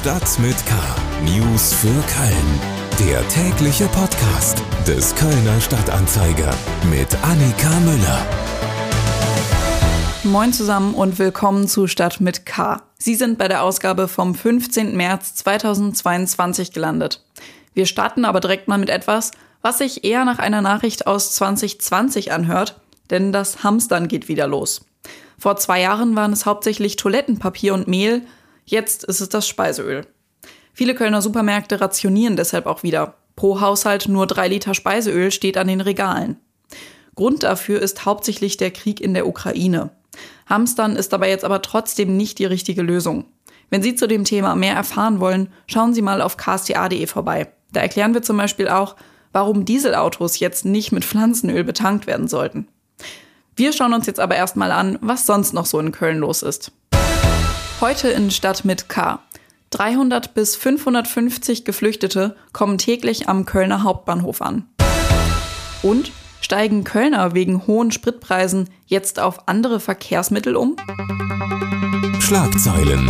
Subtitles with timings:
[0.00, 0.74] Stadt mit K.
[1.26, 2.60] News für Köln.
[3.06, 6.54] Der tägliche Podcast des Kölner Stadtanzeiger
[6.90, 8.26] mit Annika Müller.
[10.24, 12.82] Moin zusammen und willkommen zu Stadt mit K.
[12.96, 14.96] Sie sind bei der Ausgabe vom 15.
[14.96, 17.22] März 2022 gelandet.
[17.74, 22.32] Wir starten aber direkt mal mit etwas, was sich eher nach einer Nachricht aus 2020
[22.32, 22.80] anhört,
[23.10, 24.80] denn das Hamstern geht wieder los.
[25.36, 28.22] Vor zwei Jahren waren es hauptsächlich Toilettenpapier und Mehl,
[28.70, 30.06] jetzt ist es das Speiseöl.
[30.72, 33.14] Viele Kölner Supermärkte rationieren deshalb auch wieder.
[33.36, 36.36] Pro Haushalt nur drei Liter Speiseöl steht an den Regalen.
[37.14, 39.90] Grund dafür ist hauptsächlich der Krieg in der Ukraine.
[40.46, 43.24] Hamstern ist dabei jetzt aber trotzdem nicht die richtige Lösung.
[43.68, 47.52] Wenn Sie zu dem Thema mehr erfahren wollen, schauen Sie mal auf ksta.de vorbei.
[47.72, 48.96] Da erklären wir zum Beispiel auch,
[49.32, 52.66] warum Dieselautos jetzt nicht mit Pflanzenöl betankt werden sollten.
[53.54, 56.72] Wir schauen uns jetzt aber erstmal an, was sonst noch so in Köln los ist.
[57.80, 59.20] Heute in Stadt mit K.
[59.70, 64.68] 300 bis 550 Geflüchtete kommen täglich am Kölner Hauptbahnhof an.
[65.82, 70.76] Und steigen Kölner wegen hohen Spritpreisen jetzt auf andere Verkehrsmittel um?
[72.18, 73.08] Schlagzeilen.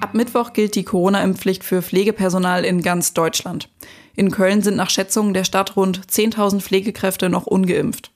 [0.00, 3.68] Ab Mittwoch gilt die Corona-Impfpflicht für Pflegepersonal in ganz Deutschland.
[4.16, 8.10] In Köln sind nach Schätzungen der Stadt rund 10.000 Pflegekräfte noch ungeimpft.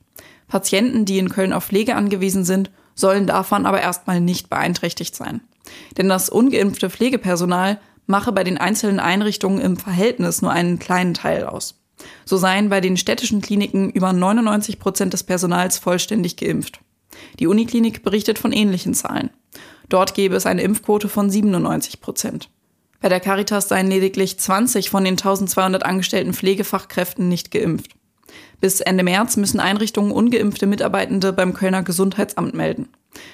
[0.48, 5.41] Patienten, die in Köln auf Pflege angewiesen sind, sollen davon aber erstmal nicht beeinträchtigt sein.
[5.96, 11.44] Denn das ungeimpfte Pflegepersonal mache bei den einzelnen Einrichtungen im Verhältnis nur einen kleinen Teil
[11.44, 11.80] aus.
[12.24, 16.80] So seien bei den städtischen Kliniken über 99 Prozent des Personals vollständig geimpft.
[17.38, 19.30] Die Uniklinik berichtet von ähnlichen Zahlen.
[19.88, 22.50] Dort gäbe es eine Impfquote von 97 Prozent.
[23.00, 27.92] Bei der Caritas seien lediglich 20 von den 1200 angestellten Pflegefachkräften nicht geimpft.
[28.60, 32.88] Bis Ende März müssen Einrichtungen ungeimpfte Mitarbeitende beim Kölner Gesundheitsamt melden.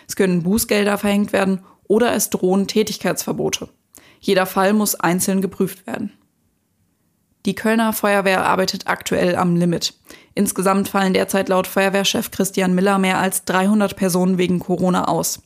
[0.06, 3.68] Es können Bußgelder verhängt werden oder es drohen Tätigkeitsverbote.
[4.20, 6.12] Jeder Fall muss einzeln geprüft werden.
[7.46, 9.92] Die Kölner Feuerwehr arbeitet aktuell am Limit.
[10.34, 15.42] Insgesamt fallen derzeit laut Feuerwehrchef Christian Miller mehr als 300 Personen wegen Corona aus.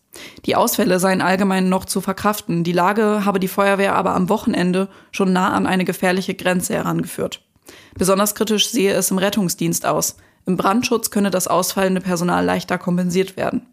[0.46, 2.62] Die Ausfälle seien allgemein noch zu verkraften.
[2.62, 7.42] Die Lage habe die Feuerwehr aber am Wochenende schon nah an eine gefährliche Grenze herangeführt.
[7.96, 10.16] Besonders kritisch sehe es im Rettungsdienst aus.
[10.46, 13.66] Im Brandschutz könne das ausfallende Personal leichter kompensiert werden.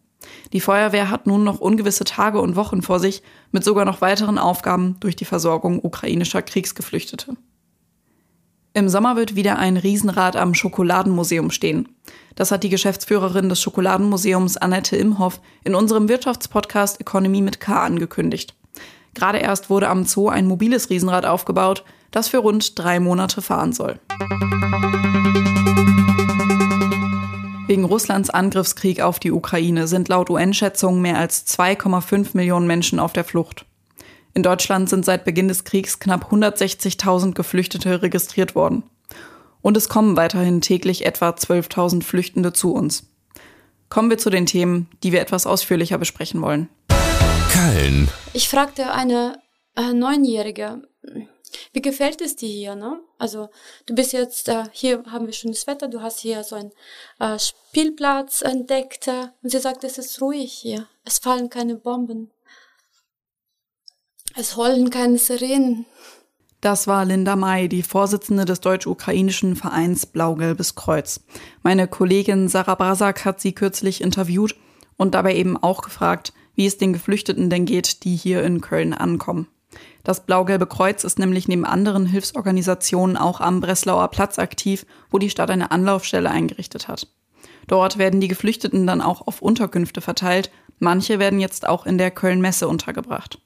[0.54, 4.38] Die Feuerwehr hat nun noch ungewisse Tage und Wochen vor sich, mit sogar noch weiteren
[4.38, 7.36] Aufgaben durch die Versorgung ukrainischer Kriegsgeflüchtete.
[8.74, 11.88] Im Sommer wird wieder ein Riesenrad am Schokoladenmuseum stehen.
[12.36, 18.54] Das hat die Geschäftsführerin des Schokoladenmuseums Annette Imhoff in unserem Wirtschaftspodcast Economy mit K angekündigt.
[19.16, 23.74] Gerade erst wurde am Zoo ein mobiles Riesenrad aufgebaut, das für rund drei Monate fahren
[23.74, 24.00] soll.
[27.68, 33.12] Wegen Russlands Angriffskrieg auf die Ukraine sind laut UN-Schätzungen mehr als 2,5 Millionen Menschen auf
[33.12, 33.66] der Flucht.
[34.36, 38.84] In Deutschland sind seit Beginn des Kriegs knapp 160.000 Geflüchtete registriert worden.
[39.62, 43.08] Und es kommen weiterhin täglich etwa 12.000 Flüchtende zu uns.
[43.90, 46.70] Kommen wir zu den Themen, die wir etwas ausführlicher besprechen wollen.
[47.66, 48.10] Köln.
[48.34, 49.42] Ich fragte eine
[49.76, 50.84] äh, Neunjährige,
[51.74, 53.00] wie gefällt es dir hier, ne?
[53.18, 53.50] Also
[53.86, 56.72] du bist jetzt, äh, hier haben wir schönes Wetter, du hast hier so einen
[57.20, 62.32] äh, Spielplatz entdeckt äh, und sie sagt, es ist ruhig hier, es fallen keine Bomben,
[64.36, 65.86] es heulen keine Sirenen.
[66.62, 71.22] Das war Linda May, die Vorsitzende des deutsch-ukrainischen Vereins Blau-Gelbes Kreuz.
[71.64, 74.56] Meine Kollegin Sarah Brasak hat sie kürzlich interviewt
[74.98, 78.94] und dabei eben auch gefragt, wie es den Geflüchteten denn geht, die hier in Köln
[78.94, 79.48] ankommen.
[80.04, 85.30] Das Blau-Gelbe Kreuz ist nämlich neben anderen Hilfsorganisationen auch am Breslauer Platz aktiv, wo die
[85.30, 87.08] Stadt eine Anlaufstelle eingerichtet hat.
[87.68, 90.52] Dort werden die Geflüchteten dann auch auf Unterkünfte verteilt.
[90.80, 93.40] Manche werden jetzt auch in der Köln-Messe untergebracht.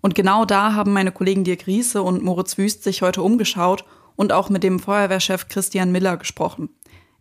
[0.00, 3.84] Und genau da haben meine Kollegen Dirk Riese und Moritz Wüst sich heute umgeschaut
[4.16, 6.68] und auch mit dem Feuerwehrchef Christian Miller gesprochen.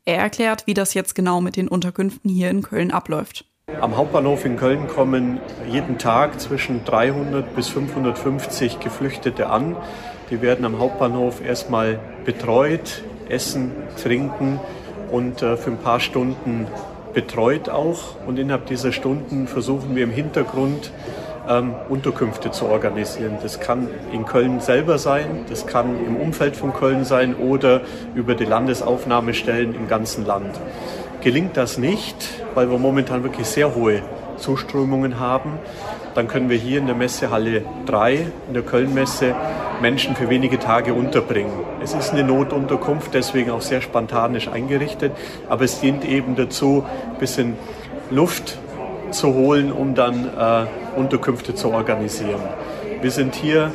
[0.06, 3.46] Er erklärt, wie das jetzt genau mit den Unterkünften hier in Köln abläuft.
[3.84, 9.78] Am Hauptbahnhof in Köln kommen jeden Tag zwischen 300 bis 550 Geflüchtete an.
[10.30, 13.72] Die werden am Hauptbahnhof erstmal betreut, essen,
[14.02, 14.60] trinken
[15.12, 16.68] und äh, für ein paar Stunden
[17.14, 18.16] betreut auch.
[18.28, 20.92] Und innerhalb dieser Stunden versuchen wir im Hintergrund
[21.48, 23.38] ähm, Unterkünfte zu organisieren.
[23.42, 27.82] Das kann in Köln selber sein, das kann im Umfeld von Köln sein oder
[28.16, 30.60] über die Landesaufnahmestellen im ganzen Land.
[31.24, 32.16] Gelingt das nicht,
[32.54, 34.02] weil wir momentan wirklich sehr hohe
[34.36, 35.58] Zuströmungen haben,
[36.16, 39.34] dann können wir hier in der Messehalle 3, in der Kölnmesse,
[39.82, 41.54] Menschen für wenige Tage unterbringen.
[41.82, 45.14] Es ist eine Notunterkunft, deswegen auch sehr spontanisch eingerichtet,
[45.48, 46.84] aber es dient eben dazu,
[47.14, 47.56] ein bisschen
[48.12, 48.58] Luft
[49.12, 52.42] zu holen, um dann äh, Unterkünfte zu organisieren.
[53.02, 53.72] Wir sind hier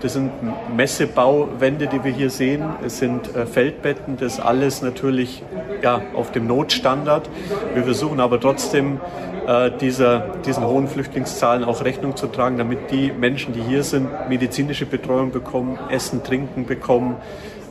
[0.00, 0.30] das sind
[0.76, 2.64] Messebauwände, die wir hier sehen.
[2.84, 5.42] Es sind äh, Feldbetten, das alles natürlich
[5.82, 7.28] ja, auf dem Notstandard.
[7.74, 9.00] Wir versuchen aber trotzdem
[9.46, 14.08] äh, dieser, diesen hohen Flüchtlingszahlen auch Rechnung zu tragen, damit die Menschen, die hier sind,
[14.28, 17.16] medizinische Betreuung bekommen, Essen, Trinken bekommen.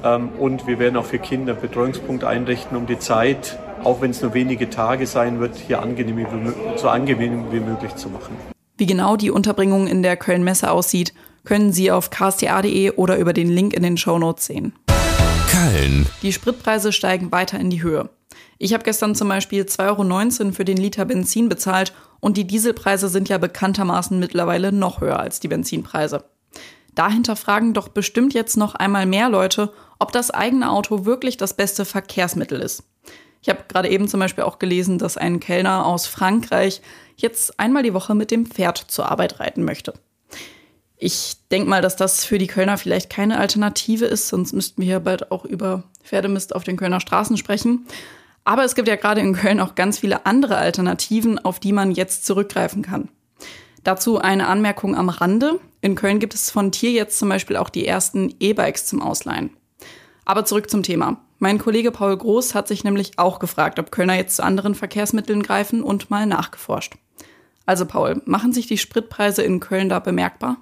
[0.03, 4.21] Ähm, und wir werden auch für Kinder Betreuungspunkte einrichten, um die Zeit, auch wenn es
[4.21, 8.35] nur wenige Tage sein wird, hier angenehm so angenehm wie möglich zu machen.
[8.77, 13.49] Wie genau die Unterbringung in der Köln-Messe aussieht, können Sie auf ksta.de oder über den
[13.49, 14.73] Link in den Shownotes sehen.
[15.49, 16.07] Köln.
[16.21, 18.09] Die Spritpreise steigen weiter in die Höhe.
[18.57, 23.09] Ich habe gestern zum Beispiel 2,19 Euro für den Liter Benzin bezahlt und die Dieselpreise
[23.09, 26.23] sind ja bekanntermaßen mittlerweile noch höher als die Benzinpreise.
[26.95, 31.55] Dahinter fragen doch bestimmt jetzt noch einmal mehr Leute, ob das eigene Auto wirklich das
[31.55, 32.83] beste Verkehrsmittel ist.
[33.41, 36.81] Ich habe gerade eben zum Beispiel auch gelesen, dass ein Kellner aus Frankreich
[37.17, 39.93] jetzt einmal die Woche mit dem Pferd zur Arbeit reiten möchte.
[41.05, 44.85] Ich denke mal, dass das für die Kölner vielleicht keine Alternative ist, sonst müssten wir
[44.85, 47.85] hier bald auch über Pferdemist auf den Kölner Straßen sprechen.
[48.45, 51.91] Aber es gibt ja gerade in Köln auch ganz viele andere Alternativen, auf die man
[51.91, 53.09] jetzt zurückgreifen kann.
[53.83, 55.59] Dazu eine Anmerkung am Rande.
[55.81, 59.49] In Köln gibt es von Tier jetzt zum Beispiel auch die ersten E-Bikes zum Ausleihen.
[60.23, 61.19] Aber zurück zum Thema.
[61.37, 65.43] Mein Kollege Paul Groß hat sich nämlich auch gefragt, ob Kölner jetzt zu anderen Verkehrsmitteln
[65.43, 66.93] greifen und mal nachgeforscht.
[67.65, 70.55] Also Paul, machen sich die Spritpreise in Köln da bemerkbar?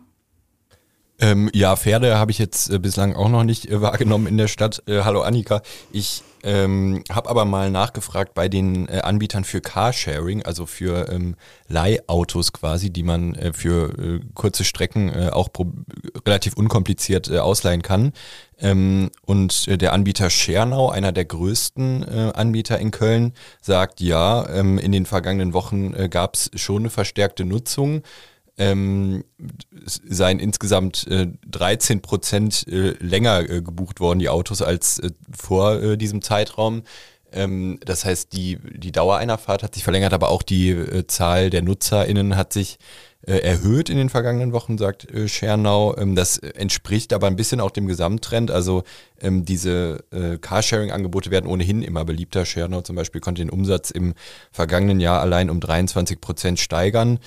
[1.21, 4.47] Ähm, ja, Pferde habe ich jetzt äh, bislang auch noch nicht äh, wahrgenommen in der
[4.47, 4.81] Stadt.
[4.87, 5.61] Äh, hallo Annika.
[5.91, 11.35] Ich ähm, habe aber mal nachgefragt bei den äh, Anbietern für Carsharing, also für ähm,
[11.67, 15.49] Leihautos quasi, die man äh, für äh, kurze Strecken auch
[16.25, 18.13] relativ unkompliziert ausleihen kann.
[18.59, 24.91] Ähm, und der Anbieter Schernau, einer der größten Anbieter in Köln, sagt ja, ähm, in
[24.91, 28.01] den vergangenen Wochen gab es schon eine verstärkte Nutzung
[28.57, 29.23] ähm,
[29.85, 35.81] seien insgesamt äh, 13 Prozent äh, länger äh, gebucht worden, die Autos, als äh, vor
[35.81, 36.83] äh, diesem Zeitraum.
[37.31, 41.07] Ähm, das heißt, die, die Dauer einer Fahrt hat sich verlängert, aber auch die äh,
[41.07, 42.77] Zahl der NutzerInnen hat sich
[43.23, 45.95] äh, erhöht in den vergangenen Wochen, sagt äh, Schernau.
[45.95, 48.49] Ähm, das entspricht aber ein bisschen auch dem Gesamttrend.
[48.49, 48.83] Also
[49.21, 52.45] ähm, diese äh, Carsharing-Angebote werden ohnehin immer beliebter.
[52.45, 54.15] Schernau zum Beispiel konnte den Umsatz im
[54.51, 57.19] vergangenen Jahr allein um 23 Prozent steigern.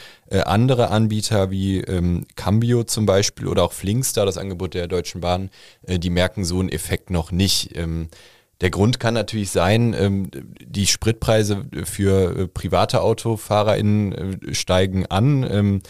[0.44, 5.50] andere Anbieter wie ähm, Cambio zum Beispiel oder auch Flinkstar, das Angebot der Deutschen Bahn,
[5.86, 7.76] die merken so einen Effekt noch nicht.
[8.64, 15.46] Der Grund kann natürlich sein, ähm, die Spritpreise für äh, private AutofahrerInnen äh, steigen an
[15.46, 15.82] ähm,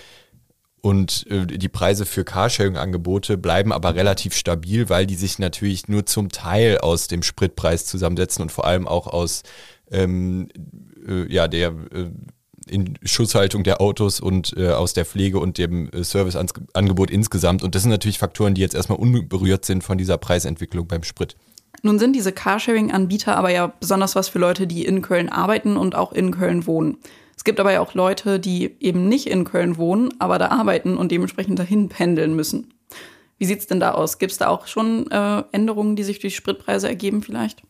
[0.80, 6.04] und äh, die Preise für Carsharing-Angebote bleiben aber relativ stabil, weil die sich natürlich nur
[6.04, 9.44] zum Teil aus dem Spritpreis zusammensetzen und vor allem auch aus
[9.92, 10.48] ähm,
[11.06, 12.10] äh, ja, der äh,
[12.66, 17.62] in Schusshaltung der Autos und äh, aus der Pflege und dem Serviceangebot insgesamt.
[17.62, 21.36] Und das sind natürlich Faktoren, die jetzt erstmal unberührt sind von dieser Preisentwicklung beim Sprit.
[21.82, 25.94] Nun sind diese Carsharing-Anbieter aber ja besonders was für Leute, die in Köln arbeiten und
[25.94, 26.98] auch in Köln wohnen.
[27.36, 30.96] Es gibt aber ja auch Leute, die eben nicht in Köln wohnen, aber da arbeiten
[30.96, 32.72] und dementsprechend dahin pendeln müssen.
[33.38, 34.18] Wie sieht's denn da aus?
[34.18, 37.62] Gibt es da auch schon äh, Änderungen, die sich durch Spritpreise ergeben vielleicht?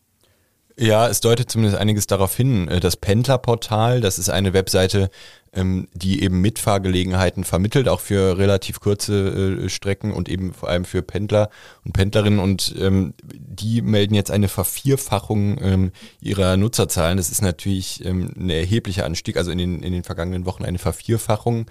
[0.77, 2.67] Ja, es deutet zumindest einiges darauf hin.
[2.67, 5.09] Äh, das Pendlerportal, das ist eine Webseite,
[5.55, 10.85] ähm, die eben Mitfahrgelegenheiten vermittelt, auch für relativ kurze äh, Strecken und eben vor allem
[10.85, 11.49] für Pendler
[11.83, 12.39] und Pendlerinnen.
[12.39, 17.17] Und ähm, die melden jetzt eine Vervierfachung ähm, ihrer Nutzerzahlen.
[17.17, 21.65] Das ist natürlich ein erheblicher Anstieg, also in den, in den vergangenen Wochen eine Vervierfachung.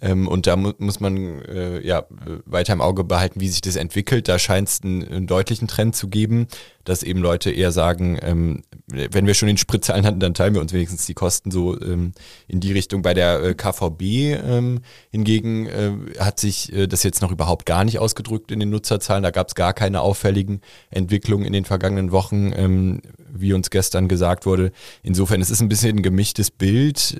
[0.00, 2.04] Ähm, und da mu muss man äh, ja
[2.44, 4.28] weiter im Auge behalten, wie sich das entwickelt.
[4.28, 6.46] Da scheint es einen, einen, deutlichen Trend zu geben,
[6.84, 10.54] dass eben Leute eher sagen, ähm, wenn wir schon den Sprit zahlen hatten, dann teilen
[10.54, 12.12] wir uns wenigstens die Kosten so ähm,
[12.46, 13.02] in die Richtung.
[13.02, 17.84] Bei der äh, KVB ähm, hingegen äh, hat sich äh, das jetzt noch überhaupt gar
[17.84, 19.22] nicht ausgedrückt in den Nutzerzahlen.
[19.22, 24.08] Da gab es gar keine auffälligen Entwicklungen in den vergangenen Wochen, ähm, wie uns gestern
[24.08, 24.72] gesagt wurde.
[25.02, 27.16] Insofern es ist ein bisschen ein gemischtes Bild.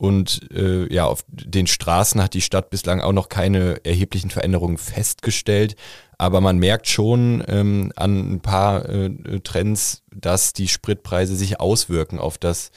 [0.00, 4.78] Und äh, ja, auf den Straßen hat die Stadt bislang auch noch keine erheblichen Veränderungen
[4.78, 5.76] festgestellt.
[6.16, 9.10] Aber man merkt schon ähm, an ein paar äh,
[9.44, 12.70] Trends, dass die Spritpreise sich auswirken auf das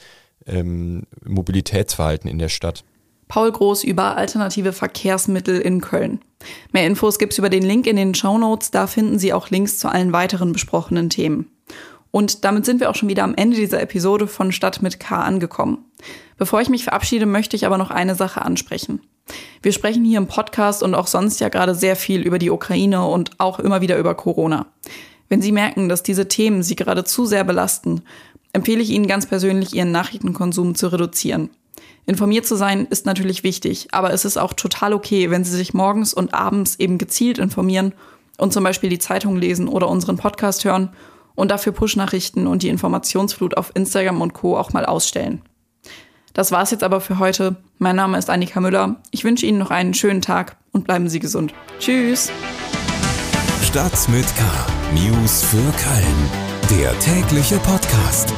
[0.44, 2.84] ähm, Mobilitätsverhalten in der Stadt.
[3.26, 6.20] Paul Groß über alternative Verkehrsmittel in Köln.
[6.72, 8.70] Mehr Infos gibt's über den Link in den Show Notes.
[8.70, 11.53] Da finden Sie auch Links zu allen weiteren besprochenen Themen.
[12.14, 15.20] Und damit sind wir auch schon wieder am Ende dieser Episode von Stadt mit K
[15.20, 15.78] angekommen.
[16.36, 19.00] Bevor ich mich verabschiede, möchte ich aber noch eine Sache ansprechen.
[19.62, 23.04] Wir sprechen hier im Podcast und auch sonst ja gerade sehr viel über die Ukraine
[23.04, 24.66] und auch immer wieder über Corona.
[25.28, 28.02] Wenn Sie merken, dass diese Themen Sie gerade zu sehr belasten,
[28.52, 31.50] empfehle ich Ihnen ganz persönlich, Ihren Nachrichtenkonsum zu reduzieren.
[32.06, 35.74] Informiert zu sein ist natürlich wichtig, aber es ist auch total okay, wenn Sie sich
[35.74, 37.92] morgens und abends eben gezielt informieren
[38.38, 40.90] und zum Beispiel die Zeitung lesen oder unseren Podcast hören
[41.34, 44.56] und dafür Push-Nachrichten und die Informationsflut auf Instagram und Co.
[44.58, 45.42] auch mal ausstellen.
[46.32, 47.56] Das war's jetzt aber für heute.
[47.78, 48.96] Mein Name ist Annika Müller.
[49.12, 51.54] Ich wünsche Ihnen noch einen schönen Tag und bleiben Sie gesund.
[51.78, 52.30] Tschüss!
[53.62, 54.42] Stadt mit K.
[54.94, 56.80] News für Köln.
[56.80, 58.32] Der tägliche Podcast.